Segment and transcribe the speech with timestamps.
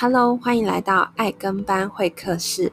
[0.00, 2.70] Hello，欢迎来到爱跟班会客室。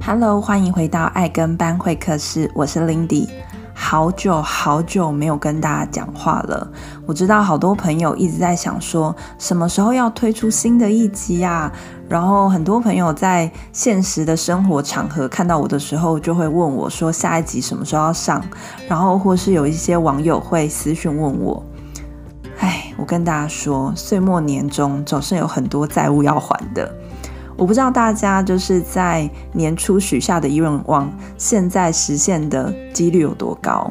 [0.00, 3.28] Hello，欢迎回到爱跟班会客室，我是 Lindy。
[3.74, 6.72] 好久好久没有跟大家讲话了，
[7.04, 11.70] 我知道好多朋友一直在想说，什么时候要推出新的一集啊？
[12.08, 18.40] 然后很多朋友在现实的生活场合看到我的时候，就会问我说下一集什么时候要上，
[18.88, 21.62] 然后或是有一些网友会私讯问我。
[22.60, 26.90] 哎，我跟大家说，岁末年终总是有很多债务要还的。
[27.56, 33.90] 我不知道大家就是在年初许下的愿望，现在实现的几率有多高？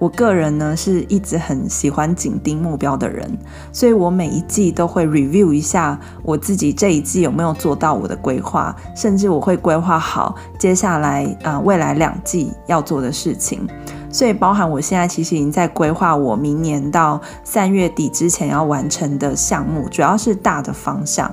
[0.00, 3.30] 我个人呢是一直很喜欢紧盯目标的人，
[3.70, 13.68] 所以我每一季都会 review 一下我自己这一季有没有做到我的规划，甚至我会规划好接下来啊、呃、未来两季要做的事情。
[14.12, 21.32] 所以包含我现在其实已经在规划我明年到三月底之前要完成的项目，主要是大的方向。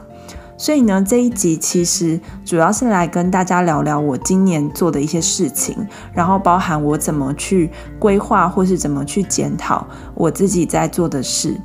[0.58, 5.78] 所以呢，这一集其实主要是来跟大家聊聊我今年做的一些事情，
[6.12, 11.56] 然后包含我怎么去规划，或是怎么去检讨我自己在做的事。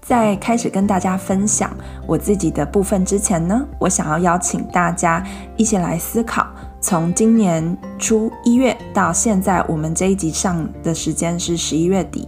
[0.00, 1.70] 在开始跟大家分享
[2.06, 5.22] 我自己的部分之前呢，我想要邀请大家
[5.56, 6.46] 一起来思考，
[6.80, 12.26] 从今年初一月到现在，我们这一集上的时间是十一月底。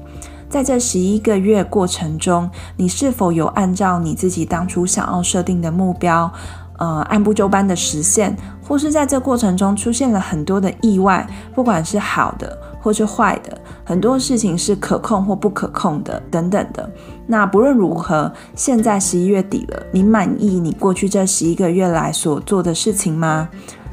[0.51, 6.31] 在这十一个月过程中，你是否有按照你自己当初想要设定的目标，
[6.79, 16.91] 呃，按部就班的实现，或是在这过程中出现了很多的意外，不管是好的或是坏的，很多事情是可控或不可控的等等的。
[17.29, 23.49] 那不论如何，现在十一月底了，你满意你过去这十一个月来所做的事情吗？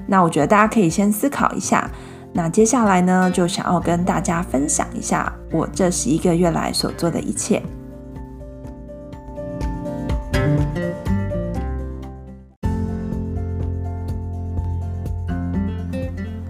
[0.08, 1.88] 那我觉得大家可以先思考一下。
[2.34, 7.62] 那接下来呢，就想要跟大家分享一下我这十一个月来所做的一切。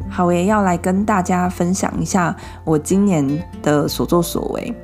[0.09, 2.35] 好，我也要来跟大家分享一下
[2.65, 3.25] 我今年
[3.61, 4.75] 的所作所为。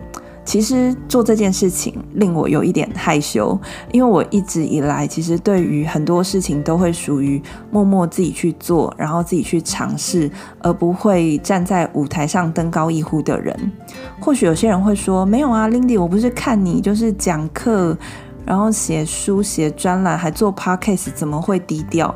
[0.53, 3.59] 其实做这件事情令我有一点害羞，
[3.91, 7.41] 因为我一直以来其实对于很多事情都会属于
[7.71, 13.71] 默默自己去做，然后自己去尝试，而不会站在舞台上登高一呼的人。
[14.19, 17.97] 或许有些人会说：“没有啊，Lindy，我不是看你就是讲课，
[18.45, 22.13] 然后写书、写专栏，还做 Podcast，怎么会低调？”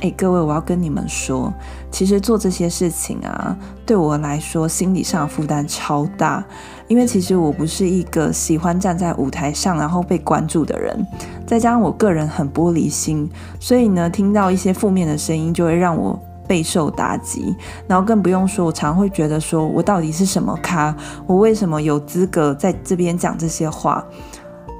[0.00, 1.52] 哎，各位，我要跟你们说，
[1.90, 6.44] 其实做这些事情啊，对我来说心理上的负担超大。
[6.86, 11.04] 因为其实我不是一个喜欢站在舞台上然后被关注的人，
[11.46, 17.54] 再加上我个人很玻璃心，所以呢，听到一些负面的声音就会让我备受打击。
[17.86, 20.96] 然后更不用说，我常会觉得说，我到底是什么咖？
[21.26, 24.02] 我为什么有资格在这边讲这些话？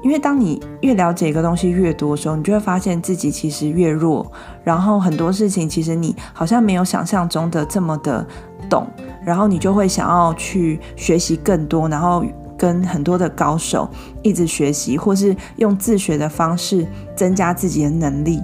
[0.01, 4.29] 因为当你越了解一个东西越多的时候，你就会发现自己其实越弱，
[4.63, 8.25] 然后很多事情其实你好像没有想象中的这么的
[8.69, 8.87] 懂，
[9.25, 12.23] 然后你就会想要去学习更多，然后
[12.57, 13.89] 跟很多的高手
[14.21, 18.41] 一直学习，或是用自学的方式增加自己的能力。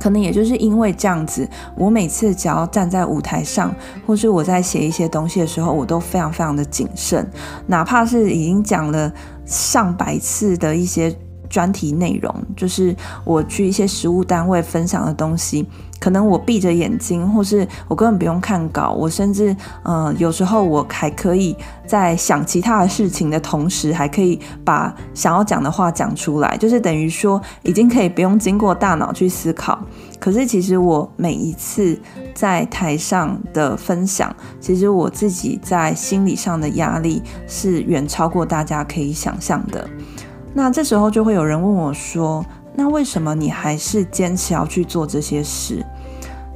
[0.00, 3.74] 可能也就是因为这样子，我每次只要站在舞台上，
[4.06, 7.28] 或是我在写一些东西的时候，我都非常非常的谨慎，
[7.66, 9.12] 哪怕是已经讲了
[9.44, 11.14] 上百次的一些
[11.48, 12.94] 专题内容，就是
[13.24, 15.66] 我去一些实务单位分享的东西，
[16.00, 29.78] 可能我闭着眼睛，或是我根本不用看稿，我甚至呃有时候我还可以在想其他的事情的同时，还可以把想要讲的话讲出来，就是等于说已经可以不用经过大脑去思考。
[30.20, 31.98] 可是其实我每一次
[32.34, 39.88] 在台上的分享，其实我自己在心理上的压力是远超过大家可以想象的。
[40.54, 42.44] 那这时候就会有人问我说
[42.74, 45.84] ：“那为什么你还是坚持要去做这些事？”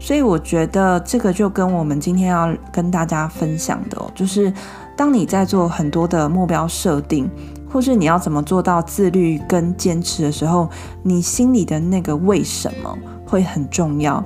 [0.02, 4.52] 所以我觉得这个就跟我们今天要跟大家分享的，就是
[4.96, 7.30] 当你在做很多的目标设定，
[7.70, 10.68] 或是你要怎么做到自律跟坚持的时候，
[11.04, 14.22] 你心里的那个为什么会很重要。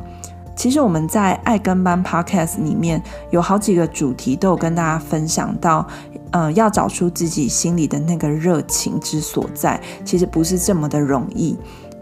[0.57, 5.87] 其实我们在爱跟班 Podcast 里面有好几个主题都有跟大家分享到。
[6.33, 11.57] 呃，要找出自己心里的那个热情之所在，其实不是这么的容易。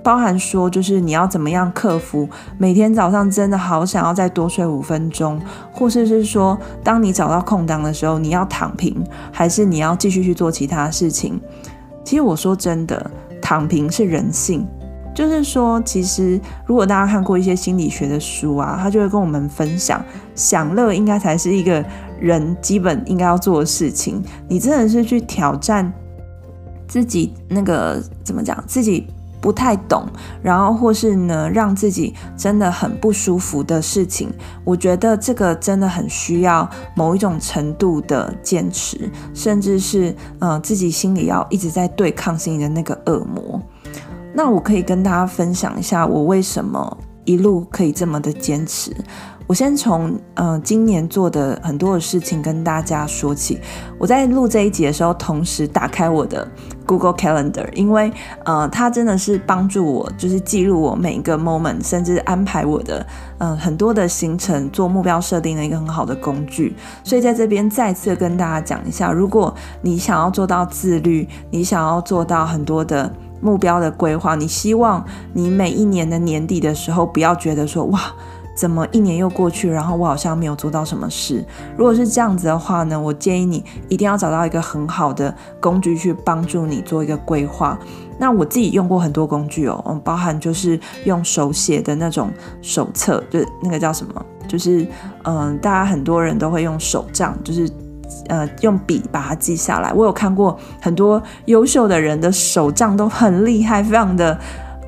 [0.05, 2.29] 包含说，就是你要怎么样克服
[2.59, 5.41] 每天早上真的好想要再多睡五分钟，
[5.73, 9.03] 或是是说，当你找到空档的时候，你要躺平，
[9.33, 11.41] 还是你要继续去做其他事情？
[12.05, 13.11] 其实我说真的，
[13.41, 14.67] 躺平是人性，
[15.15, 20.05] 就是说，其实如果大家看过一些心理学的书啊，他就会跟我们分享，
[20.35, 21.83] 享乐应该才是一个
[22.21, 24.23] 人基本应该要做的事情。
[24.49, 25.91] 你真的是去挑战
[26.87, 29.07] 自己那个怎么讲，自己
[29.45, 30.07] 不太懂，
[30.43, 34.33] 然后或是呢，让自己真的很不舒服的事情，
[34.65, 43.61] 我觉得这个真的很需要某一种程度的坚持，甚至是嗯自己心里要一直在对抗心里的那个恶魔。
[44.33, 46.97] 那我可以跟大家分享一下，我为什么
[47.27, 48.97] 一路可以这么的坚持。
[49.47, 53.61] 我先从嗯、今年做的很多的事情跟大家说起。
[53.99, 56.47] 我在录这一集的时候，同时打开我的
[56.87, 58.13] Google Calendar，因为
[58.45, 63.07] 呃它真的是帮助我，就是记录我每一个 moment，甚至安排我的
[63.39, 66.75] 嗯、很多的行程，做目标设定的一个很好的工具。
[67.03, 73.13] 所以在这边再次跟大家讲一下，如果你想要做到自律，你想要做到很多的。
[73.41, 75.05] 目标的规划，你希望
[75.35, 78.01] 你每一年的年底的时候，不要觉得说哇，
[78.55, 81.45] 怎么一年又过去，然后我好像没有做到什么事。
[81.77, 87.79] 如果是这样子的话呢，我建议你一定要找到一个很好的工具去帮助你做一个规划。
[88.19, 92.31] 那我自己用过很多工具哦，嗯，包含就是用手写的那种
[92.63, 94.87] 手册，就那个叫什么，就是
[95.25, 97.69] 嗯，大家很多人都会用手账，就是。
[98.29, 99.91] 呃，用笔把它记下来。
[99.93, 104.39] 我有看过很多优秀的人的手账都很厉害，非常的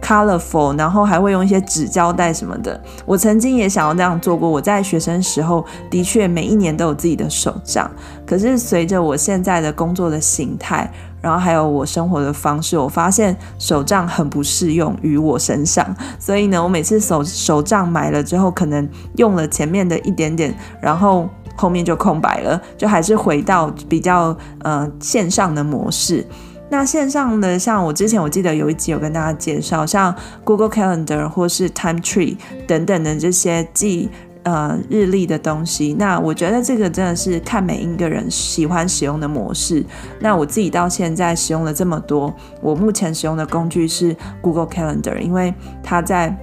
[0.07, 2.81] colorful，然后还会用一些纸胶带什么的。
[3.05, 4.49] 我曾经也想要那样做过。
[4.49, 7.91] 我在学生时候的确每一年都有自己的手账，
[8.25, 10.89] 可是随着我现在的工作的形态，
[11.21, 15.85] 然后还有我生活的方式，我发现手账很不适用于我身上。
[16.21, 21.29] 所以呢，我每次手手账买了之后，可能用了前面的一点点，然后。
[21.59, 26.23] 后面就空白了，就还是回到比较呃线上的模式。
[26.69, 30.15] 那线上的，像我之前我记得有一集有跟大家介绍，像
[30.45, 32.37] Google Calendar 或是 Time Tree
[32.67, 34.09] 等等的这些记
[34.43, 35.95] 呃日历的东西。
[35.99, 39.85] 那我觉得这个真的是看每一个人喜欢使用的模式。
[40.21, 46.37] 那我自己到现在使用了这么多，我目前使用的工具是 Google Calendar，因为它在。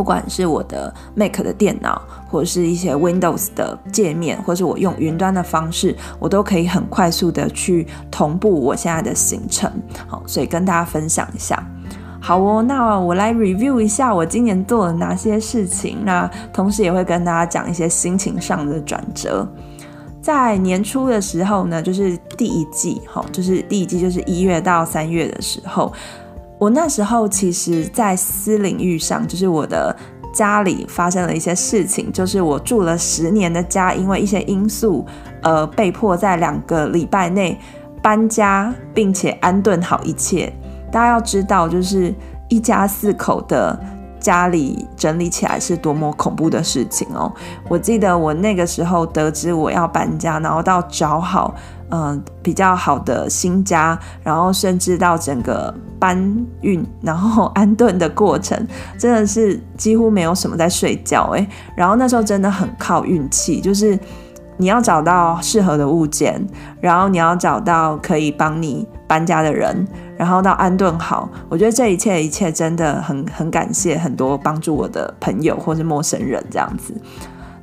[0.00, 2.00] 不管是我的 Mac 的电脑，
[2.30, 9.70] 或者是一些 Windows 的界面，或是我用云端的方式，我都可以很快速的去同步我现在的行程。
[10.06, 11.62] 好，所以跟大家分享一下。
[12.18, 15.98] 好哦，那我来 review 一下我今年做了哪些事情。
[16.02, 19.46] 那同时也会跟大家讲一些心情上的转折。
[20.22, 25.92] 在年初的时候呢，就是第一季，好，就是第一季就是一月到三月的时候。
[26.60, 29.96] 我那时候其实，在私领域上，就是我的
[30.30, 35.06] 家里发生了一些事情，就是我住了十年的家，因为一些因素，
[35.42, 37.58] 呃，被迫在两个礼拜内
[38.02, 40.52] 搬家，并且安顿好一切。
[40.92, 42.14] 大家要知道，就是
[42.50, 43.80] 一家四口的
[44.20, 47.32] 家里整理起来是多么恐怖的事情哦。
[47.70, 51.54] 我记得我那个时候得知我要搬家，然后到找好。
[51.90, 56.16] 嗯、比较好的新家，然后甚至到整个搬
[56.62, 58.66] 运，然后 安顿的过程，
[58.98, 63.98] 真的是几乎没有什么在睡觉诶，然后那时候真的很靠运气，就是
[64.56, 66.40] 你要找到适合的物件，
[66.80, 69.86] 然后你要找到可以帮你搬家的人，
[70.16, 71.28] 然后到安顿好。
[71.48, 76.94] 我觉得这一切一切真的很很感谢很多帮助我的朋友或是陌生人这样子。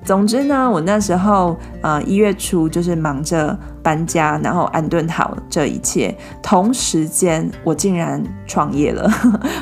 [0.08, 6.16] 总之呢，我那时候呃一月初就是忙着搬家，然后安顿好这一切。
[6.42, 9.12] 同时间，我竟然创业了，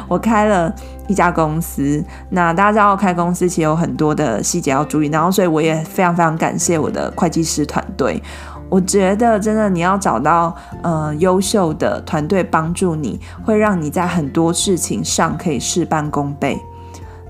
[0.08, 0.72] 我开了
[1.08, 2.04] 一家公司。
[2.30, 8.22] 那大家知道，开公司其实有很多的细节要注意，然后所以我也非常非常感谢我的会计师团队。
[8.70, 16.62] 我觉得真的，你要找到呃优秀的团队帮助你，会让你在很多事情上可以事半功倍。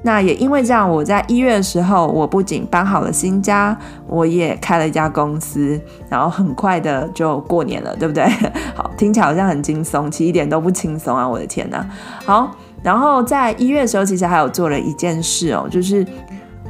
[0.05, 8.23] 那也因为这样，我在一月的时候，我不仅搬好了新家，我也开了一家公司，然后很快的就过年了，对不对？
[8.77, 11.27] 好，听起来好像很轻松，其实一点都不轻松啊！
[11.27, 11.83] 我的天哪！
[12.23, 12.51] 好，
[12.83, 16.05] 然后在一月的时候，其实还有做了一件事哦，就是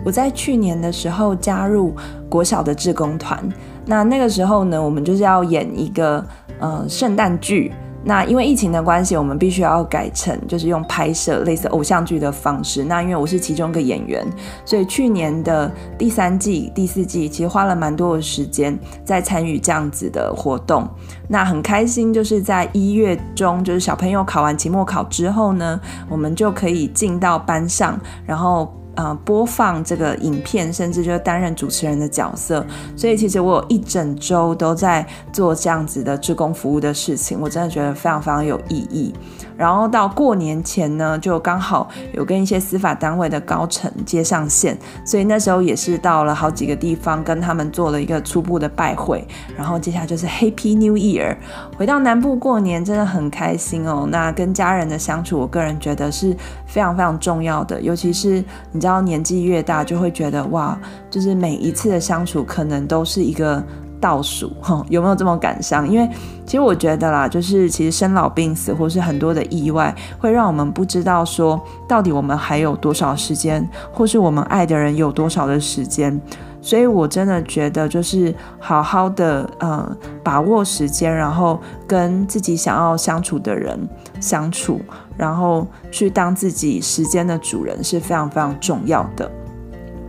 [0.06, 1.94] 我在去年的时候加入
[2.30, 3.38] 国小的志工团，
[3.86, 6.26] 那那个时候呢，我们就是要演一个
[6.62, 7.74] 呃圣诞剧。
[8.06, 12.84] 那因为疫情的关系，我们必须要改成就是用拍摄类似偶像剧的方式。
[12.84, 14.24] 那因为我是其中一个演员，
[14.64, 20.88] 所以去年的第三季、第四季其实花了蛮多的时间在参与这样子的活动。
[21.28, 28.72] 那很开心，就是在一月中，就是小朋友考完期末考之后呢，我们就可以进到班上，然后。
[28.96, 39.14] 呃，播放这个影片，甚至就是担任主持人的角色，所以其实我有一整周都在做这样子的志工服务的事情，我真的觉得非常非常有意义。
[39.58, 49.26] 然后到过年前呢，就刚好有跟一些司法单位的高层接上线，所以那时候也是到了好几个地方跟他们做了一个初步的拜会。
[49.58, 51.38] 然后接下来就是 Happy New Year，
[51.78, 54.08] 回到南部过年真的很开心哦。
[54.12, 56.36] 那跟家人的相处，我个人觉得是
[56.66, 60.78] 非常非常重要的，尤其是你知道年纪越大，就会觉得哇，
[61.10, 63.64] 就是每一次的相处可能都是一个。
[64.06, 65.90] 倒数 哈，有没有这么感伤？
[65.90, 66.08] 因为
[66.46, 76.22] 其实我觉得啦，就是其实生老病死或是很多的意外，会让我们不知道说到底我们还有多少时间，或是我们爱的人有多少的时间。
[76.62, 83.78] 所以我真的觉得，就是好好的呃把握时间，然后跟自己想要相处的人
[84.20, 84.82] 相处，
[85.16, 89.30] 然后去当自己时间的主人，是非常非常重要的。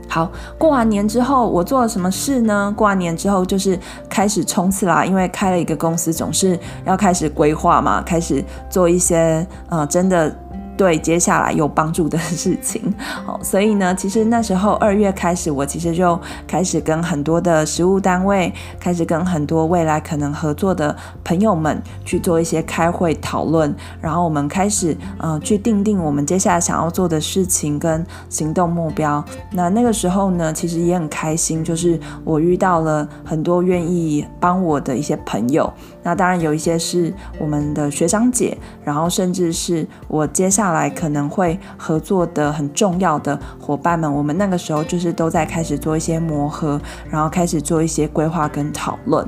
[0.08, 2.72] 好，过完年之后，我做了什么事呢？
[2.76, 10.34] 过完年之后就是开始冲刺啦，因为开了一个公司，总是要开始规划嘛，开始做一些呃，真的。
[10.76, 12.82] 对接下来有帮助的事情，
[13.24, 29.24] 好，所以呢，其实那时候二月开始，我其实就开始跟很多的实务单位，开始跟很多未来可能合作的朋友们去做一些开会讨论，然后我们开始呃去定定我们接下来想要做的事情跟行动目标。
[29.52, 35.72] 那那个时候呢，其实也很开心，就是我遇到了很多愿意帮我的一些朋友。
[36.06, 40.86] 那当然有一些是我们的学长姐，然后甚至是我接下来。
[40.88, 49.26] 可能会合作的很重要的伙伴们，我们那个时候就是都在开始做一些磨合，然后开始做一些规划跟讨论。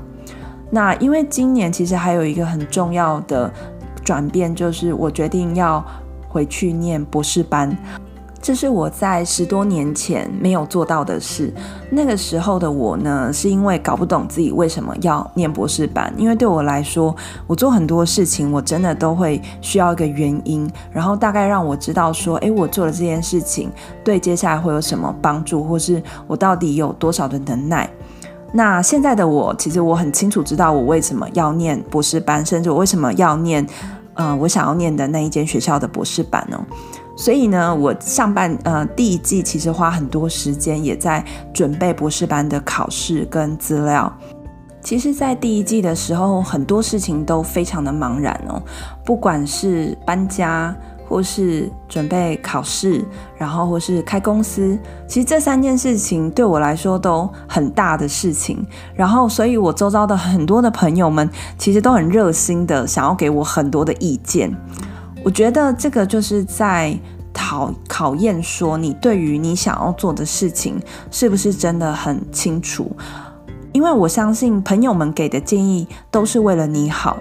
[0.71, 3.53] 那因为今年其实还有一个很重要的
[4.05, 5.85] 转变，就是我决定要
[6.29, 7.77] 回去念博士班。
[8.41, 11.53] 这是我在十多年前没有做到的事。
[11.91, 16.13] 那个时候的我呢，是因为搞不懂自己为什么要念博士班。
[16.17, 17.15] 因为对我来说，
[17.47, 23.71] 我做很多事情，我真的都会需要一个原因，然后大概让我知道说，诶，我做了这件事情，
[24.05, 27.91] 对接下来会有什么帮助，或是我到底有多少的能耐。
[28.53, 33.67] 那现在的我，其实我很清楚知道我为什么要念博士班，甚至我为什么要念，
[34.15, 36.59] 呃，我想要念的那一间学校的博士班呢？
[37.19, 41.23] 所以呢，我上半呃第一季其实花很多时间也在
[41.53, 44.11] 准备博士班的考试跟资料。
[44.81, 48.63] 其实，在第一季的时候，很多事情都非常的茫然哦，
[49.05, 50.73] 不管是搬家，
[51.09, 53.05] 或是准备考试，
[53.37, 58.65] 然后或是开公司，其实这三件事情对我来说都很大的事情。
[58.95, 64.57] 然后，所以我周遭的很多的朋友们，其实都很热心的想要给我很多的意见。
[65.25, 66.99] 我觉得这个就是在
[67.33, 72.91] 考考验，说你对于你想要做的事情是不是真的很清楚。
[73.73, 77.19] 因为我相信朋友们给的建议都是为了你好，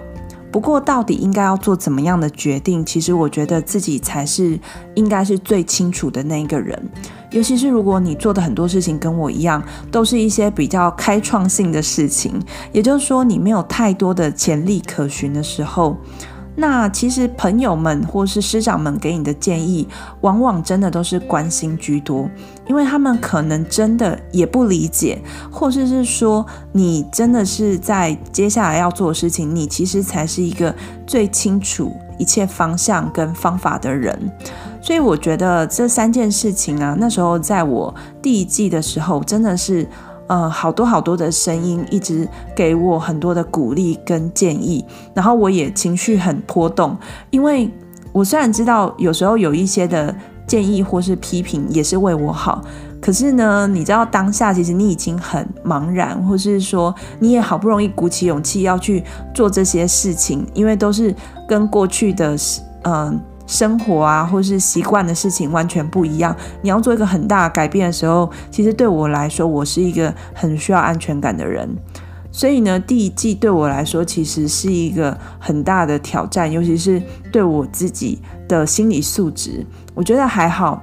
[0.50, 4.58] 不过到底应该要做怎么样的决定，其实我觉得自己才是
[4.94, 6.90] 应该是最清楚的那一个人。
[7.30, 12.40] 尤其是如果你做的很多事情跟我一样，都是一些比较开创性的事情，
[12.72, 15.96] 也就是说你没有太多的潜力可循的时候。
[16.60, 19.86] 那其实朋友们或是师长们给你的建议，
[20.22, 22.28] 往往真的都是关心居多，
[22.66, 25.22] 因为他们可能真的也不理解，
[25.52, 30.74] 或者是说你真的是在接下来要做的事情，你其实才是一个
[31.06, 34.18] 最清楚一切方向跟方法的人。
[34.82, 39.86] 所以我觉得这三件事情啊，那时候在我第一季的时候，真的是。
[40.28, 46.96] 呃，好多好多的声音一直给我很多的鼓励跟建议，然后我也情绪很波动，
[47.30, 47.70] 因为
[48.12, 50.14] 我虽然知道有时候有一些的
[50.46, 52.62] 建议或是批评也是为我好，
[53.00, 59.02] 可是呢，你知道当下其实你已经很茫然，或是说你也好不容易鼓起勇气要去
[59.34, 61.14] 做这些事情，因为都是
[61.48, 62.36] 跟过去的
[62.82, 63.20] 嗯。
[63.48, 66.36] 生活啊，或是习惯的事情完全不一样。
[66.62, 71.68] 你要做一个很大改变的时候，其实对我来说，我是一个很需要安全感的人。
[72.30, 77.02] 所以呢，第一季对我来说，其实是一个很大的挑战，尤其是
[77.32, 79.66] 对我自己的心理素质。
[79.94, 80.82] 我觉得还好，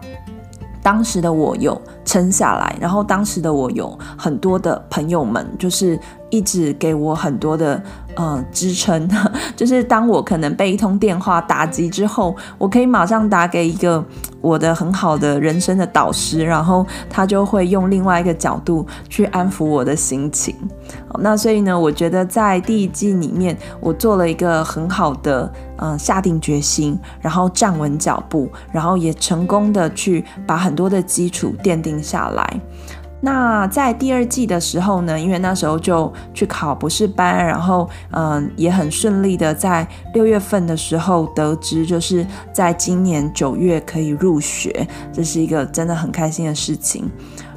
[0.81, 5.97] 当时的我有撑下来，然后当时的我有很多的朋友们，就是
[6.31, 7.81] 一直给我很多的
[8.15, 9.09] 呃支撑，
[9.55, 14.03] 就是当我可能被一通电话打击之后，我可以马上打给一个
[14.41, 20.55] 我的很好的人生的导师，然后他就会用另外一个角度去安抚我的心情。
[21.19, 32.61] 那所以呢，我觉得在第一季里面，我做了一个很好的嗯、下定决心，然后站稳脚步，然后也成功的去把很多的基础奠定下来。
[33.25, 47.09] 那在第二季的时候呢，因为那时候就去考博士班，然后嗯，也很顺利的在六月份的时候得知，就是在今年九月可以入学，这是一个真的很开心的事情。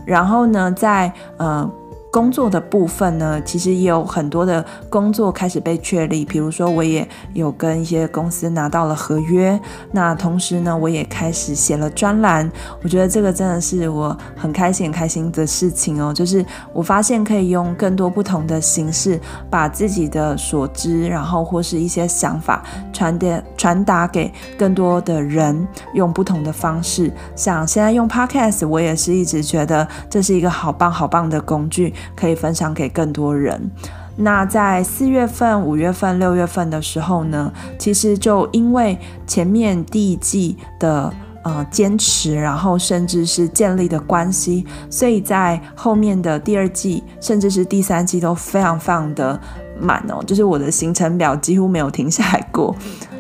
[0.06, 1.70] 然后呢，在嗯。
[2.10, 6.24] 工作的部分呢，其实也有很多的工作开始被确立。
[6.24, 9.58] 比如说，我也有跟一些公司拿到了合约。
[9.92, 12.50] 那同时呢，我也开始写了专栏。
[12.82, 16.12] 我觉得这个真的是我很开心、很开心的事情哦。
[16.12, 22.62] 就是我发现可以用更多不同的形式，把自己的所知，然后或是一些想法
[22.92, 27.12] 传递传达给更多的人，用不同的方式。
[27.36, 31.94] 像现在用 Podcast，我也是一直觉得这是一个好棒、好棒的工具。
[32.16, 33.70] 可以分享给更多人。
[34.16, 41.12] 那在四月份、五月份、六月份的时候呢，其实就因为前面第一季的
[41.44, 49.40] 呃坚持，然后甚至是建立的关系，所以在后面的第二季，甚至是第三季都非常非常的
[49.78, 52.74] 满哦，就是我的行程表几乎没有停下来过。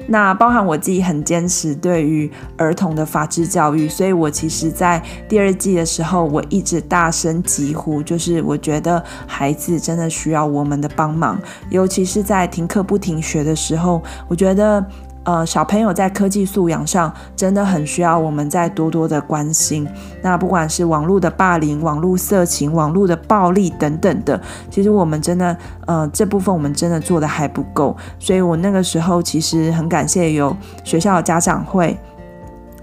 [0.08, 11.38] 那包含我自己很坚持对于儿童的法治教育，所以我其实，在第二季的时候，我一直大声疾呼，就是我觉得孩子真的需要我们的帮忙，
[11.70, 14.84] 尤其是在停课不停学的时候，我觉得。
[15.28, 19.86] 呃，小朋友在科技素养上真的很需要我们再多多的关心。
[20.22, 25.54] 那不管是网络的霸凌、网络色情、网络的暴力等等的，其实我们真的，
[25.86, 27.94] 呃，这部分我们真的做得还不够。
[28.18, 31.94] 所以我那个时候其实很感谢有学校的家长会，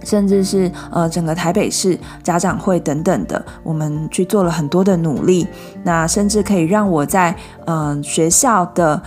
[0.04, 5.48] 甚至是呃整个台北市家长会等等的，我们去做了很多的努力。
[5.82, 7.36] 那甚至可以让我在
[7.66, 9.02] 嗯、学校的。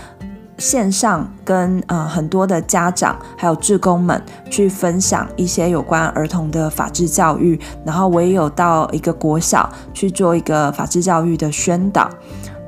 [0.59, 12.11] 线上跟呃很多的家长还有志工们去分享一些有关儿童的法治教育，然后我也有到一个国小去做一个法治教育的宣导。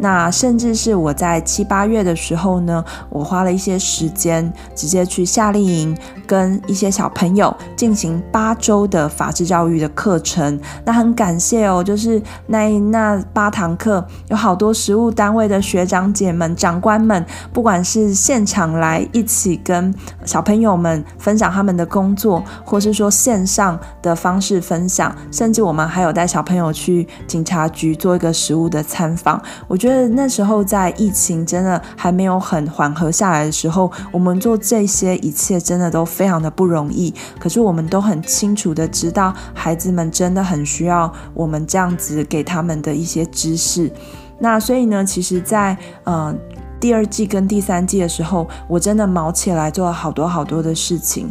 [0.02, 5.95] 那甚至是我在七八月的时候呢，我花了一些时间，直接去夏令营
[6.26, 10.59] 跟一些小朋友进行八周的法治教育的课程。
[10.87, 17.22] 那很感谢哦，就是那那八堂课，有好多实务单位的学长姐们、长官们，
[17.53, 19.94] 不管是现场来一起跟
[20.25, 29.89] 小朋友们分享他们的工作，或是说线上的方式分享，甚至我们还有带小朋友去警察局做一个实务的参访，我觉得。
[30.09, 37.14] 那时候在疫情真的还没有很缓和下来的时候，我们做这些一切真的都非常的不容易。
[37.38, 43.90] 可是我们都很清楚的知道，孩子们真的很需要我们这样子给他们的一些知识。
[44.38, 46.35] 那所以呢，其实在，在呃
[46.81, 51.31] 第二季跟第三季的时候，我真的卯起来做了好多好多的事情。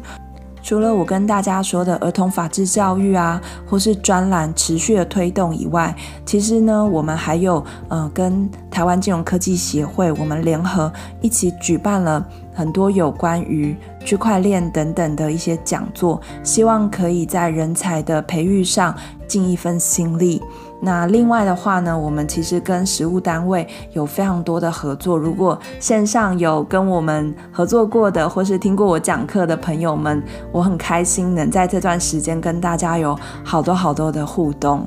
[0.69, 12.23] 除了我跟大家说的儿童法治教育啊，或是专栏持续的推动以外，其实呢，我们还有呃跟台湾金融科技协会，我们联合一起举办了
[12.59, 18.93] 很多有关于区块链等等的一些讲座，希望可以在人才的培育上
[19.25, 20.41] 尽一份心力。
[20.81, 25.17] 那另外的话呢，我们其实跟实务单位有非常多的合作。
[25.17, 34.85] 如果线上有跟我们合作过的，或是听过我讲课的朋友们，我很开心能在这段时间跟大家有好多好多的互动。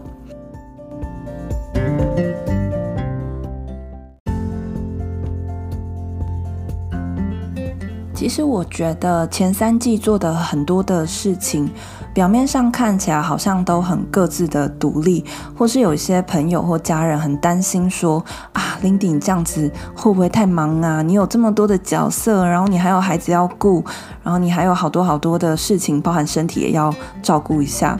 [8.22, 11.68] 其实我觉得前三季做的很多的事情。
[12.14, 15.24] 表面上看起来好像都很各自的独立，
[15.58, 21.02] 或是有一些朋友或家人很担心说啊，Lindy 这样子会不会太忙啊？
[21.02, 23.84] 你有这么多的角色，然后你还有孩子要顾，
[24.22, 27.98] 然后你还有好多好多的事情，包含身体也要照顾一下。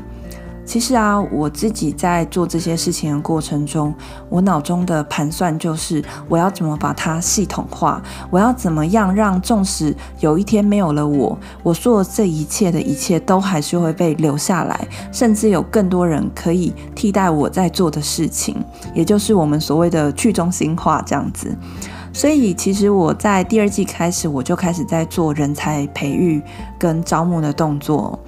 [0.64, 3.92] 其实啊，我自己在做这些事情的过程中，
[4.28, 8.00] 我脑中的盘算就是，我要怎么把它系统化？
[8.30, 18.56] 我要怎么样让，纵使有一天没有了我，我做这一切的一切都还是会被留下来，甚至有更多人可以替代我在做的事情，
[18.94, 21.54] 也就是我们所谓的去中心化这样子。
[22.14, 26.42] 所以，其实我在第二季开始，我就开始在做人才培育
[26.78, 28.18] 跟招募的动作。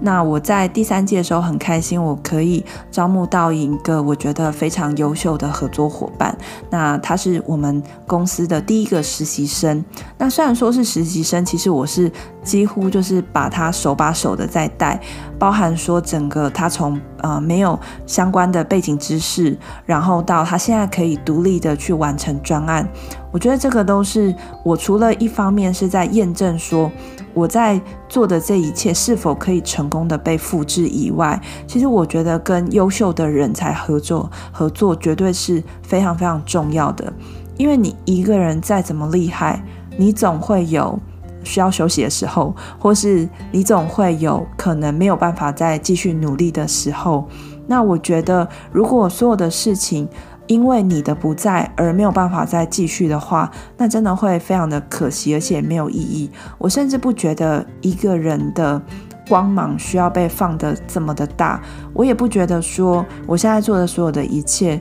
[0.00, 6.36] 那我在第三届的时候很开心，我可以招募到一个我觉得非常优秀的合作伙伴。
[6.70, 9.84] 那他是我们公司的第一个实习生。
[10.18, 12.10] 那虽然说是实习生，其实我是
[12.42, 15.00] 几乎就是把他手把手的在带，
[15.38, 22.86] 包含说整个他从呃没有相关的背景知识，然后到他现在可以独立的去完成专案。
[23.32, 26.88] 我觉得这个都是我除了一方面是在验证说
[27.34, 37.12] 我在做的这一切是否可以成功的被复制以外，其实我觉得跟优秀的人才合作，合作绝对是非常非常重要的。
[37.56, 39.62] 因为你一个人再怎么厉害，
[39.96, 40.98] 你总会有
[41.42, 47.28] 需要休息的时候，或是你总会有可能没有办法再继续努力的时候。
[47.66, 50.06] 那我觉得，如果所有的事情，
[50.46, 56.30] 因为你的不在而没有办法再继续的话，那真的会非常的可惜，而且没有意义。
[56.58, 58.80] 我甚至不觉得一个人的
[59.28, 61.60] 光芒需要被放得这么的大，
[61.92, 64.80] 我也不觉得说我现在做的所有的一切，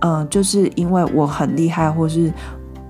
[0.00, 2.32] 嗯、就是因为我很厉害，或是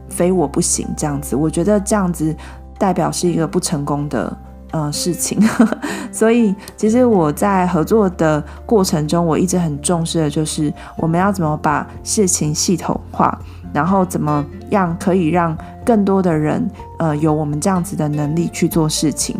[0.08, 1.34] 非我不行这样子。
[1.34, 2.34] 我觉得这样子
[2.78, 4.36] 代表是一个不成功的。
[4.72, 5.38] 呃，事情，
[6.10, 13.38] 所以其实我在合作的过程中，我一直很重视的就是我们要怎么把事情系统化，
[13.70, 15.54] 然后怎么样可以让
[15.84, 16.66] 更多的人
[16.98, 19.36] 呃有我们这样子的能力去做事情。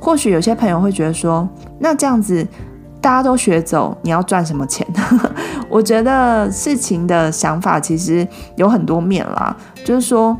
[0.00, 1.46] 或许有些朋友会觉得说，
[1.78, 2.42] 那这样子
[2.98, 4.86] 大家都学走，你要赚什么钱？
[5.68, 9.54] 我觉得事情的想法其实有很多面啦，
[9.84, 10.34] 就是说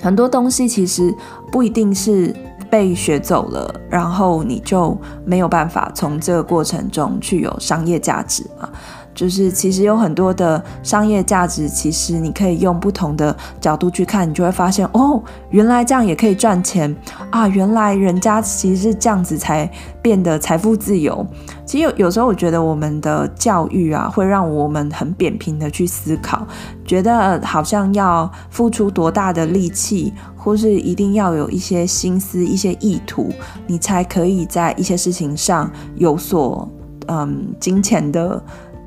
[0.00, 1.14] 很多东西其实
[1.52, 2.34] 不一定是。
[2.74, 8.68] 被学走了，然后你就没有办法从这个过程中去有商业价值嘛。
[9.14, 16.92] 就是其实有很多的商业价值，其实你可以用不同的角度去看，你就会发现哦，原来这样也可以赚钱
[17.30, 17.46] 啊！
[17.46, 19.70] 原来人家其实是这样子才
[20.02, 21.24] 变得财富自由。
[21.64, 26.44] 其实有有时候我觉得我们的教育啊，会让我们很扁平的去思考，
[26.84, 30.12] 觉得好像要付出多大的力气，
[30.44, 33.32] 或是一定要有一些心思、一些意图，
[33.66, 36.68] 你才可以在一些事情上有所
[37.08, 38.40] 嗯金钱的。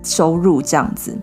[0.03, 1.17] 收入这样子，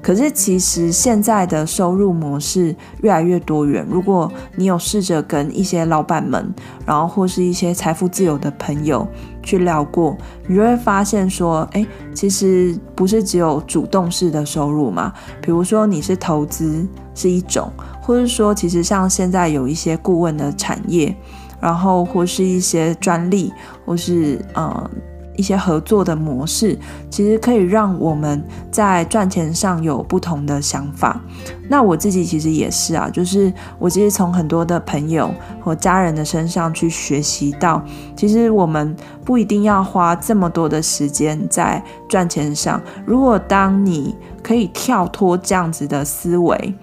[0.00, 3.84] 可是其实现在的收入模式越来越多元。
[3.90, 6.54] 如果你有试着跟一些老板们，
[6.86, 9.04] 然后或是一些财富自由的朋友
[9.42, 15.12] 去聊过，你就会发现说，哎，其实不是只有主动式的收入嘛。
[15.40, 17.70] 比如说你是投资是一种，
[18.02, 21.14] 或是说其实像现在有一些顾问的产业，
[21.60, 23.52] 然后或是一些专利，
[23.84, 24.90] 或是嗯。
[25.36, 31.20] 一些合作的模式，其实可以让我们在赚钱上有不同的想法。
[31.68, 37.82] 那我自己其实也是啊，就是我其实从很多的朋友和家人的身上去学习到，
[38.16, 42.80] 其实我们不一定要花这么多的时间在赚钱上。
[43.06, 46.74] 如果当你可以跳脱这样子的思维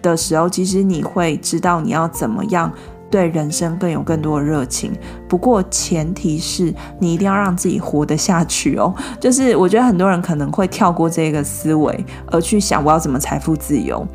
[0.00, 2.72] 的时候，其实你会知道你要怎么样。
[3.10, 4.92] 对人生更有更多的热情，
[5.28, 8.94] 不过前提是你一定要让自己活得下去哦。
[9.20, 14.06] 就是我觉得很多人可能会跳过这个思维，而去想我要怎么财富自由。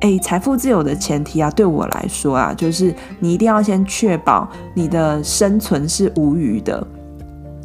[0.00, 6.86] 诶，财富自由的前提啊，对我来说啊，就是你一定要先确保你的生存是无虞的。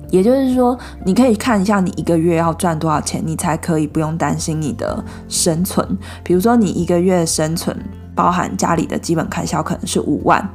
[0.09, 5.87] 也就是说，你可以看一下你一个月要赚多少钱，你才可以不用担心你的生存。
[6.23, 7.75] 比如说，你一个月生存。
[8.15, 10.47] 包含家里的基本开销可能是五万，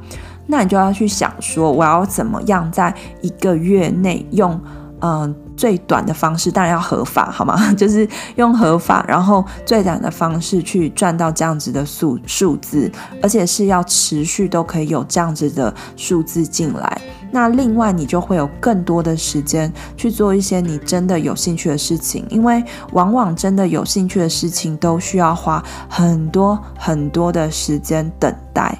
[0.47, 4.59] 那你就要去想说，我要怎么样在一个月内用
[5.01, 7.57] 嗯、最短的方式，当然要合法好吗？
[7.73, 17.01] 就是用合法，然后最短的方式去赚到这样子的数数字，而且是要持续都可以有这样子的数字进来。
[17.31, 28.75] 那另外，你就会有更多的时间去做一些你真的有兴趣的事情，因为往往真的有兴趣的事情都需要花很多很多的时间等待。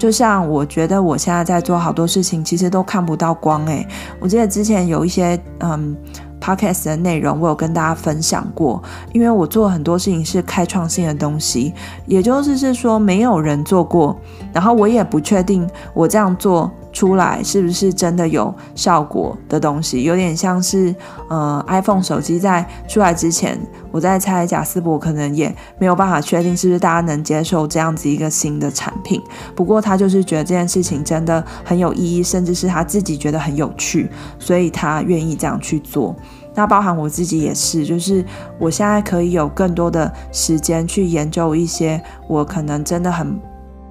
[0.00, 3.86] 就像我觉得我现在在做好多事情，其实都看不到光诶。
[4.18, 5.94] 我记得之前有一些嗯
[6.40, 8.82] podcast 的内容，我有跟大家分享过，
[9.12, 11.74] 因为我做很多事情是开创性的东西，
[12.06, 14.18] 也就是是说没有人做过，
[14.54, 16.70] 然后我也不确定我这样做。
[16.92, 20.02] 出来是不是真的有效果的东西？
[20.02, 20.94] 有点像是，
[21.28, 23.58] 呃，iPhone 手机在出来之前，
[23.92, 29.22] 我在猜贾斯伯可能也没有办法确定是不是大家能接受这样子一个新的产品。
[29.54, 36.14] 不过他就是觉得这件事情真的很有意义，甚至是他自己觉得很有趣，所以他愿意这样去做。
[36.54, 38.24] 那包含我自己也是，就是
[38.58, 43.40] 我现在可以有更多的时间去研究一些我可能真的很。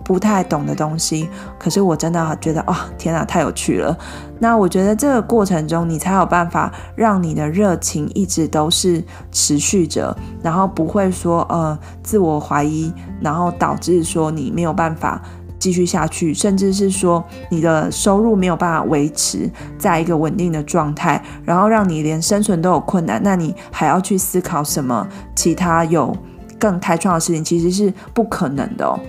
[0.09, 3.95] 不太懂的东西，可是我真的觉得，哇、天哪，太有趣了。
[4.39, 12.91] 那我觉得这个过程中，你才有办法让你的热情一直都是持续着，然后不会说呃自我怀疑，
[13.21, 15.21] 然后导致说你没有办法
[15.59, 26.17] 继续下去，甚至是说你的收入没有办法维持在一个稳定的状态，然后让你连生存都有困难，那你还要去思考什么其他有
[26.57, 28.99] 更开创的事情，其实是不可能的哦。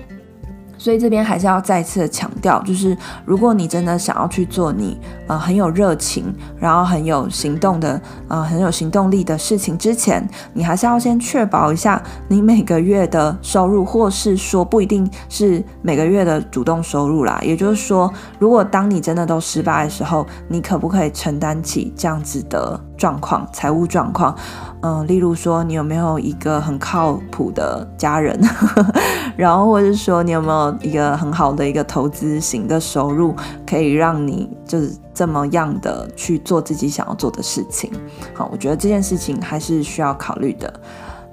[0.81, 4.99] 所以这边还是要再次的强调，就是如果你真的想要去做你
[5.31, 17.39] 呃很有热情，然后很有行动的呃很有行动力的事情之前，你还是要先确保一下你每个月的收入，或是说不一定是每个月的主动收入啦。
[17.45, 24.35] 也就是说，如果当你真的都失败的时候，你可不可以承担起这样子的状况，财务状况？
[24.83, 28.37] 嗯，例如说，你有没有一个很靠谱的家人？
[29.37, 37.91] 然后，或者是说，你有没有一个很好的一个投资型的收入，可以让你就是怎么样的去做自己想要做的事情？
[38.35, 40.73] 好，我觉得这件事情还是需要考虑的。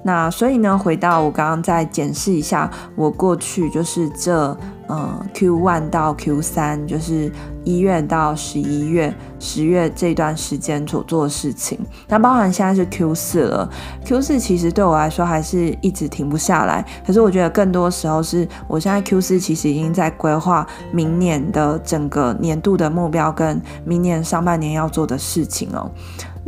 [0.04, 4.58] 那所以呢，回到我刚刚再检视一下，我过去就是这。
[4.89, 7.32] 嗯，Q one 到 Q 三就是
[7.63, 11.78] 一月到十一月、十月这段时间所做的事情。
[12.08, 13.69] 那包含现在是 Q 四了
[14.06, 16.86] ，Q 四其实对我来说还是一直停不下来。
[17.06, 25.91] 可是我觉得更多时候是我现在 Q 四其实已经在规划明年的整个年度的目标跟明年上半年要做的事情哦。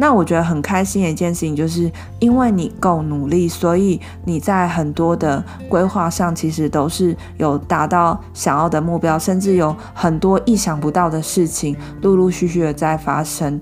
[0.01, 13.59] 那我觉得很开心的一件事情，就是因为你够努力，所以你在很多的规划上其实都是有达到想要的目标，甚至有很多意想不到的事情陆陆续续的在发生。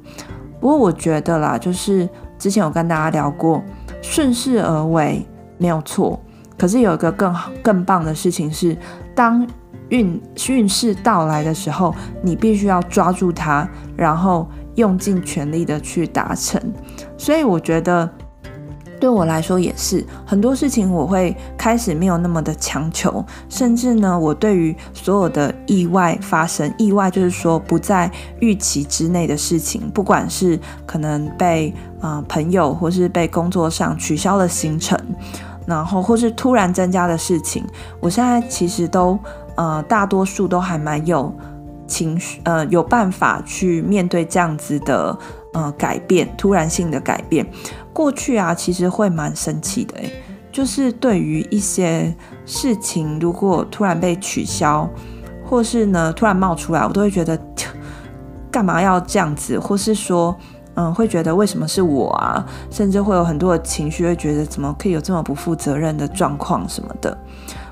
[0.60, 3.63] 不过我觉得啦，就是之前有跟大家聊过，
[4.04, 5.26] 顺势而为
[5.58, 6.19] 没有错，
[6.56, 8.78] 可是有一个更好、更棒的事情是，
[9.15, 9.43] 当
[9.89, 14.47] 运运势到来的时候，你必须要抓住它，然后。
[14.77, 16.61] 用尽全力的去达成，
[17.17, 18.09] 所以我觉得
[18.99, 34.99] 对我来说也是很多事情，我会开始没有那么的强求，甚至呢，我对于所有的意外发生，意外就是说不在预期之内的事情，不管是可能被呃朋友或是被工作上取消了行程，
[35.65, 37.65] 然后或是突然增加的事情，
[37.99, 39.17] 我现在其实都
[39.55, 41.33] 呃大多数都还蛮有。
[41.88, 45.17] 情绪呃，有办法去面对这样子的
[45.54, 47.45] 呃改变，突然性的改变。
[47.93, 49.95] 过去啊，其实会蛮生气的，
[50.52, 54.88] 就是对于一些事情，如果突然被取消，
[55.43, 57.39] 或是呢突然冒出来，我都会觉得
[58.52, 60.36] 干嘛要这样子，或是说
[60.76, 67.17] 嗯，会觉得为什么是我啊，甚至会有很多的情绪，会觉得怎么可以有这么不负责任的状况什么的。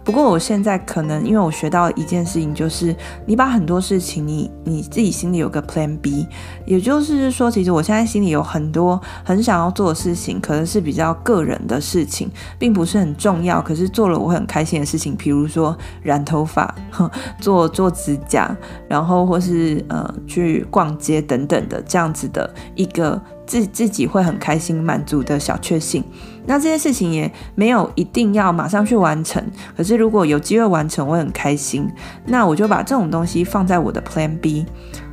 [0.06, 6.28] 不过我现在可能因为我学到一件事情，就是你把很多事情你，你自己心里有个 Plan B，
[6.64, 16.74] 也就是说，其实我现在心里有很多很想要做的事情，可能是比较个人的事情，并不是很重要，可是做了我很开心的事情，比如说染头发、
[17.42, 18.56] 做做指甲，
[18.88, 26.04] 然后或是呃去逛街等等的这样子的一个自自己会很开心满足的小确幸。
[26.48, 29.44] 那这些事情也没有一定要马上去完成，
[29.76, 31.90] 可是如果有机会完成，我很开心。
[32.26, 34.66] 那我就把这种东西放在我的 Plan B。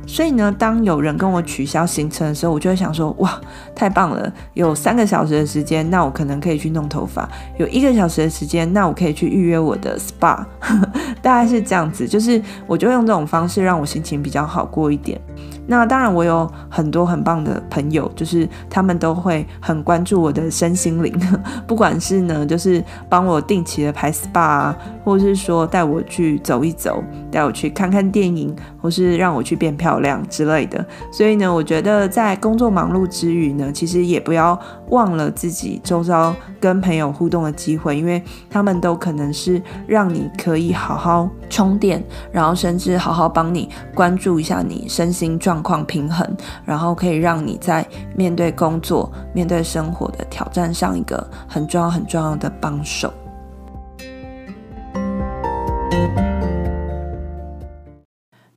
[0.05, 3.39] 所以呢，当有人跟我取消行程的时候，我就会想说：哇，
[3.73, 4.31] 太棒了！
[4.53, 10.43] 有三个小时的时间，那我可能可以去弄头发；有一个小时的时间，那我可以去预约我的 SPA。
[11.21, 15.19] 大概是这样子，就是我就用这种方式让我心情比较好过一点。
[15.65, 21.17] 那当然，我有很多很棒的朋友，就是他们都会很关注我的身心灵，
[21.65, 30.85] 不管是呢，就是帮我定期的排 SPA 啊，或者是说带我去走一走，带我去看看电影，或是让我去变漂亮之类的。
[31.11, 46.27] 所以呢，我觉得在工作忙碌之余呢，其实也不要忘了自己周遭跟朋友互动的机会，因为他们都可能是让你可以好好充电，然后甚至好好帮你关注一下你身心状况平衡，
[46.65, 53.13] 然后可以让你在面对工作、面对生活的挑战上一个很重要、很重要的帮手。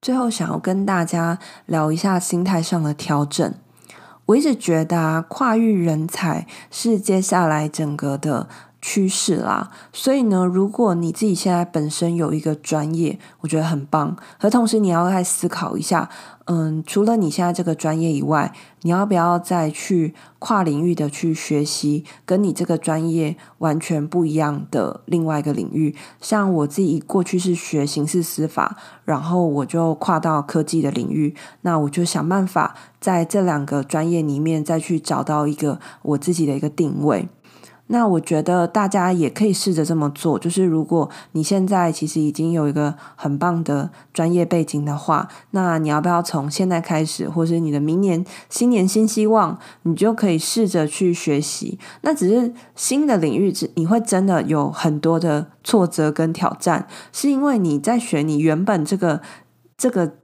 [0.00, 3.54] 最后，想要跟大家聊一下心态上的调整。
[4.26, 8.48] 我一直觉得啊，跨域人才是接下来整个的
[8.82, 14.16] 趋势啦，所以呢，如果你自己现在本身有一个专业，我觉得很棒。
[14.38, 16.08] 和同时，你要再思考一下，
[16.46, 25.96] 嗯，除了你现在这个专业以外，你要不要再去跨领域的去学习，跟你这个专业完全不一样的另外一个领域？
[26.20, 37.28] 像我自己过去是学刑事司法，然后我就跨到科技的领域，那我就想办法在这两个专业里面再去找到一个我自己的一个定位。
[37.88, 51.78] 那我觉得大家也可以试着这么做，就是如果你现在其实已经有一个很棒的专业背景的话，那你要不要从现在开始，或是你的明年新年新希望，你就可以试着去学习。
[52.00, 59.20] 那只是新的领域，你会真的有很多的挫折跟挑战，是因为你在学你原本这个
[59.76, 60.14] 这个。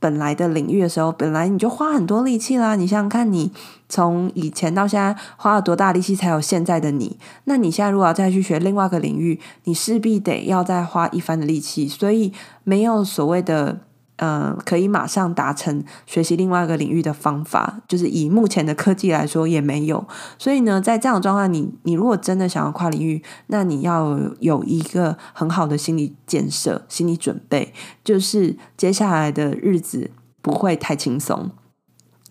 [0.00, 2.74] 本来的领域的时候，本来你就花很多力气啦。
[2.74, 3.52] 你想想看，你
[3.88, 7.16] 从以前到现在花了多大力气才有现在的你？
[7.44, 11.86] 那你现在如果要再去学另外一个领域，你势必得要再花一番的力气。
[11.86, 12.32] 所以
[12.64, 13.80] 没有所谓的。
[14.22, 20.06] 嗯，可以马上达成学习另外一个领域的方法，就是以目前的科技来说也没有。
[20.38, 27.72] 所以呢，在这样的状况，你你如果真的想要跨领域，那你要有一个很好的心理建设、心理准备，
[28.04, 30.10] 就是接下来的日子
[30.42, 31.50] 不会太轻松。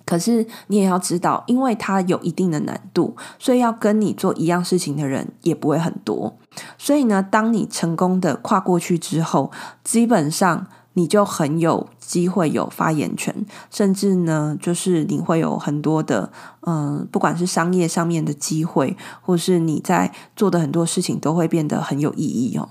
[0.05, 6.37] 可是你也要知道，因为它有一定的难度，所以要跟你做一样事情的人也不会很多。
[6.77, 9.51] 所以呢，当你成功的跨过去之后，
[9.83, 10.67] 基本上。
[10.99, 13.33] 你就很有机会有发言权，
[13.71, 16.29] 甚至呢，就是你会有很多的，
[16.67, 22.67] 嗯、不管是商业上面的机会，或是你在做的很多事情都会变得很有意义哦。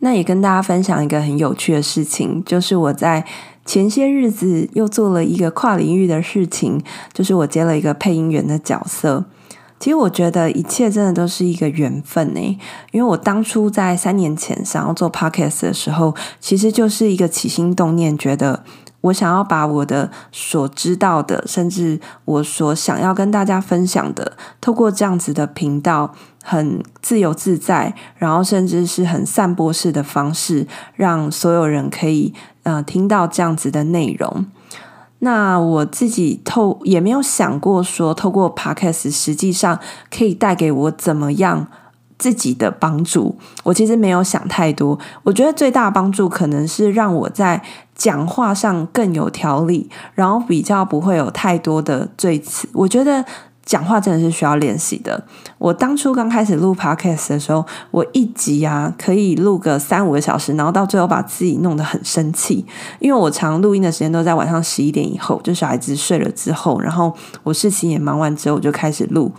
[0.00, 3.24] 那也跟大家分享一个很有趣的事情，就是我在
[3.64, 6.82] 前些日子又做了一个跨领域的事情，
[7.14, 9.24] 就是我接了一个配音员的角色。
[9.80, 12.40] 其实我觉得一切真的都是一个缘分呢，
[12.90, 18.64] 因为我当初在三年前想要做 podcast 的时候，其实就是一个起心动念，觉得
[19.02, 26.12] 我想要把我的所知道的，甚至我所想要跟大家分享的，透过这样子的频道，
[26.42, 34.46] 很自由自在，然后甚至是很散播式的方式，让所有人可以呃听到这样子的内容。
[35.20, 39.78] 那我自己透也没有想过说，透过 Podcast 实际上
[40.10, 41.66] 可以带给我怎么样
[42.18, 43.36] 自己的帮助。
[43.64, 44.98] 我其实没有想太多。
[45.24, 47.62] 我觉得最大帮助可能是让我在
[47.94, 52.68] 讲话上更有条理，然后比较不会有太多的罪词。
[52.72, 53.24] 我觉得。
[53.68, 55.22] 讲话真的是需要练习的。
[55.58, 62.64] 我当初刚开始录 podcast 的时候，我一集啊可以录个三五个小时，然后到最后把自己弄得很生气，
[62.98, 69.30] 因为我常录音的时间都在晚上十一点以后，就小孩子睡了之后，然后我事情也忙完之后我就开始录。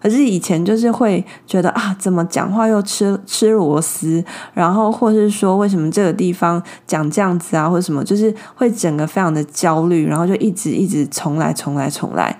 [0.00, 12.38] 可是以前就是会觉得啊，怎么讲话又吃吃螺丝，然后或是说为什么这个地方讲这样子啊，或什么，就是会整个非常的焦虑，然后就一直一直重来重来重来。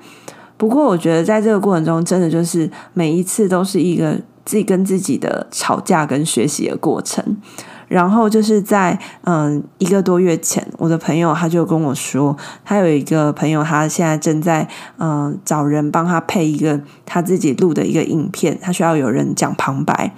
[0.57, 4.13] 不过，我觉得在这个过程中，真的就是每一次都是一个
[4.45, 7.37] 自己跟自己的吵架跟学习的过程。
[7.89, 14.67] 然后就是在嗯一个多月前，我的朋友他就跟我说，他有一个朋友，他现在正在
[14.99, 20.13] 嗯找人帮他配一个他自己录的一个影片，他需要有人讲旁白。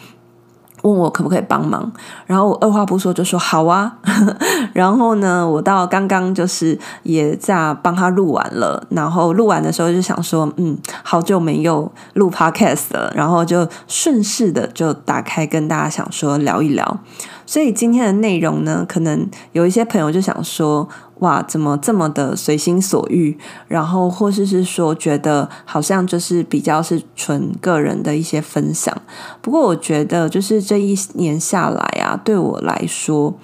[0.83, 1.91] 问我可不可以帮忙，
[2.27, 3.97] 然后我二话不说就说好啊。
[4.73, 17.01] 然后呢，我到刚刚就是也在帮他录完了，然后录完的时候就想说，嗯，好久没有录 podcast 了，然后就顺势的就打开跟大家想说聊一聊。
[17.45, 20.89] 所以今天的内容呢，可能有一些朋友就想说。
[21.21, 23.37] 哇，怎么这么的随心所欲？
[23.67, 28.97] 然后或是是说，觉得好像就是比较是纯个人的一些分享。
[29.41, 33.35] 不过我觉得，就是这一年下来啊，对我来说，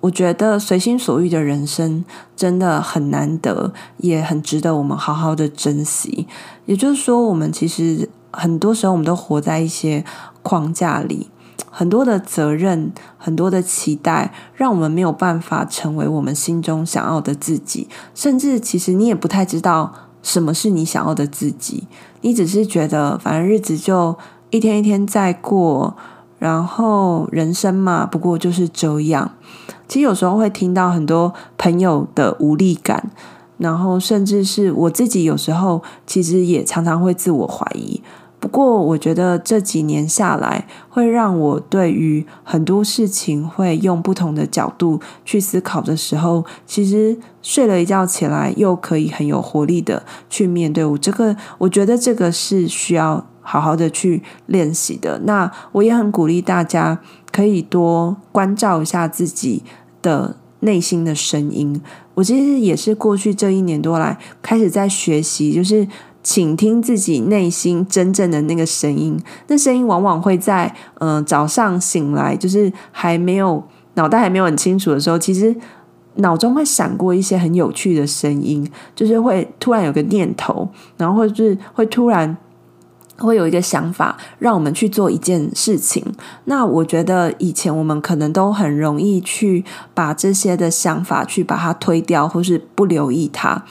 [0.00, 6.26] 我觉得随心所欲的人生真的很难得，也很值得我们好好的珍惜。
[6.64, 10.04] 也就是说，我们其实很多时候我们都活在一些
[10.42, 11.28] 框架里。
[11.74, 17.88] 很多的责任，很多的期待，让我们没有办法成为我们心中想要的自己。
[18.14, 19.90] 甚至，其实你也不太知道
[20.22, 21.88] 什么是你想要的自己。
[22.20, 24.14] 你只是觉得，反正日子就
[24.50, 25.96] 一天一天在过，
[26.38, 29.32] 然后人生嘛，不过就是这样。
[29.88, 33.10] 其实有时候会听到很多朋友的无力感，
[33.56, 38.02] 然后甚至是我自己，有时候其实也常常会自我怀疑。
[38.52, 50.84] 过，我觉得这几年下来，会让我对于很多事情会用不同的角度去思考的时候，其实睡了一觉起来，又可以很有活力的去面对。
[50.84, 55.18] 我这个，我觉得这个是需要好好的去练习的。
[55.24, 57.00] 那我也很鼓励大家
[57.32, 59.64] 可以多关照一下自己
[60.02, 61.80] 的内心的声音。
[62.14, 65.88] 我其实也是过去这一年多来开始在学习，就是
[66.22, 69.20] 倾听自己内心真正的那个声音。
[69.48, 73.62] 那声音往往会在嗯、早上醒来，就是还没有
[73.94, 75.54] 脑袋还没有很清楚的时候，其实。
[76.16, 80.68] 脑中会闪过一些很有趣的声音，就是会突然有个念头，
[80.98, 82.36] 然后或者是会突然
[83.16, 86.04] 会有一个想法，让我们去做一件事情。
[86.44, 89.64] 那我觉得以前我们可能都很容易去
[89.94, 93.64] 把这些的想法去把它推掉，或是不留意它。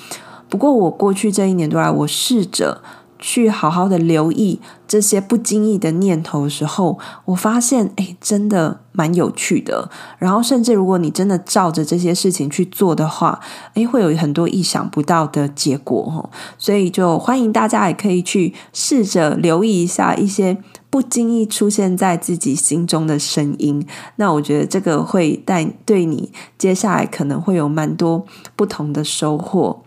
[0.52, 2.84] 不过我过去这一年多来，我试着。
[3.24, 9.92] 去好好的留意这些不经意的念头的时候，我发现，哎，真的蛮有趣的。
[10.18, 13.40] 然后，甚至如果你真的照着这些事情去做的话，
[13.76, 16.32] 哎，会有很多意想不到的结果哦。
[16.58, 20.58] 所以，就欢迎大家也可以去试着留意一下一些
[20.90, 23.86] 不经意出现在自己心中的声音。
[24.16, 28.26] 那我觉得这个会带对你接下来可能会有蛮多
[28.56, 29.84] 不同的收获。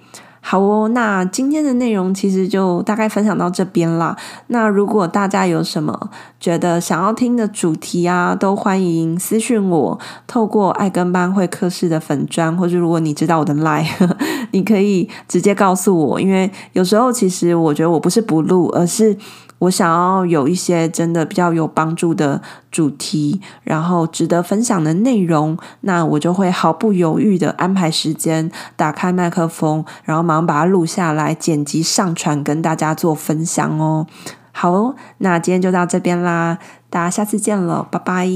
[0.47, 4.15] 好哦，那今天的内容其实就大概分享到这边啦。
[4.49, 13.87] 那如果大家有什么觉得想要听的主题啊，都欢迎私讯我，透过爱跟班会客室的粉砖，或者如果你知道我的 line，
[14.53, 19.17] 你可以直接告诉我，因为有时候其实我觉得我不是不录，而是。
[19.61, 34.07] 我想要有一些真的比较有帮助的主题，然后值得分享的内容，那我就会毫不犹豫的安排时间，打开麦克风，然后马上把它录下来，剪辑、上传，跟大家做分享哦。
[34.53, 36.59] 好，那今天就到这边啦，
[36.91, 38.29] 大家下次见了，拜拜。